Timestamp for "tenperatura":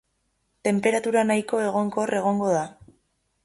0.67-1.23